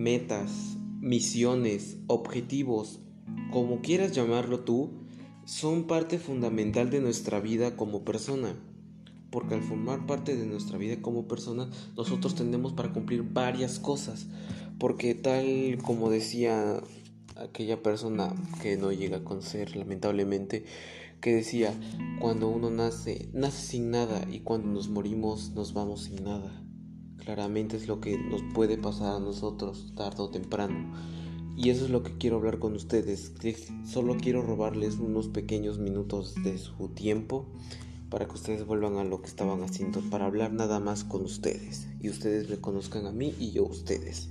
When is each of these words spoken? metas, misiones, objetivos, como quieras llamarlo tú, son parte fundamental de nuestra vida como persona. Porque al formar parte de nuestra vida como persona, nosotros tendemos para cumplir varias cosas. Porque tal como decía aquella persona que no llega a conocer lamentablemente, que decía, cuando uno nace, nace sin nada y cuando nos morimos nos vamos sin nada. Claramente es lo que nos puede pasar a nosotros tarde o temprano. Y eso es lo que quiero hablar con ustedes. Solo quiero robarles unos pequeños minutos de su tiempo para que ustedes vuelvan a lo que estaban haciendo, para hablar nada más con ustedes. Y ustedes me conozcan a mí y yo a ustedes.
metas, 0.00 0.78
misiones, 1.00 1.98
objetivos, 2.06 3.00
como 3.52 3.82
quieras 3.82 4.12
llamarlo 4.12 4.60
tú, 4.60 4.90
son 5.44 5.86
parte 5.86 6.18
fundamental 6.18 6.88
de 6.88 7.00
nuestra 7.00 7.38
vida 7.38 7.76
como 7.76 8.02
persona. 8.02 8.56
Porque 9.30 9.54
al 9.54 9.62
formar 9.62 10.06
parte 10.06 10.36
de 10.36 10.46
nuestra 10.46 10.78
vida 10.78 11.02
como 11.02 11.28
persona, 11.28 11.68
nosotros 11.96 12.34
tendemos 12.34 12.72
para 12.72 12.92
cumplir 12.92 13.22
varias 13.22 13.78
cosas. 13.78 14.26
Porque 14.78 15.14
tal 15.14 15.78
como 15.84 16.10
decía 16.10 16.82
aquella 17.36 17.82
persona 17.82 18.34
que 18.62 18.78
no 18.78 18.92
llega 18.92 19.18
a 19.18 19.24
conocer 19.24 19.76
lamentablemente, 19.76 20.64
que 21.20 21.34
decía, 21.34 21.74
cuando 22.20 22.48
uno 22.48 22.70
nace, 22.70 23.28
nace 23.34 23.66
sin 23.66 23.90
nada 23.90 24.26
y 24.32 24.40
cuando 24.40 24.68
nos 24.68 24.88
morimos 24.88 25.50
nos 25.50 25.74
vamos 25.74 26.04
sin 26.04 26.24
nada. 26.24 26.69
Claramente 27.24 27.76
es 27.76 27.86
lo 27.86 28.00
que 28.00 28.18
nos 28.18 28.42
puede 28.54 28.78
pasar 28.78 29.16
a 29.16 29.20
nosotros 29.20 29.92
tarde 29.94 30.22
o 30.22 30.30
temprano. 30.30 30.92
Y 31.56 31.70
eso 31.70 31.84
es 31.84 31.90
lo 31.90 32.02
que 32.02 32.16
quiero 32.16 32.36
hablar 32.36 32.58
con 32.58 32.74
ustedes. 32.74 33.32
Solo 33.84 34.16
quiero 34.16 34.42
robarles 34.42 34.96
unos 34.96 35.28
pequeños 35.28 35.78
minutos 35.78 36.34
de 36.42 36.58
su 36.58 36.88
tiempo 36.88 37.46
para 38.08 38.26
que 38.26 38.34
ustedes 38.34 38.66
vuelvan 38.66 38.96
a 38.96 39.04
lo 39.04 39.20
que 39.20 39.28
estaban 39.28 39.62
haciendo, 39.62 40.00
para 40.10 40.26
hablar 40.26 40.52
nada 40.52 40.80
más 40.80 41.04
con 41.04 41.22
ustedes. 41.22 41.86
Y 42.00 42.08
ustedes 42.08 42.48
me 42.48 42.56
conozcan 42.56 43.06
a 43.06 43.12
mí 43.12 43.34
y 43.38 43.52
yo 43.52 43.66
a 43.66 43.70
ustedes. 43.70 44.30